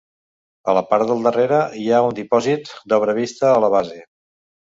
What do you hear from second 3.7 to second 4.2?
base.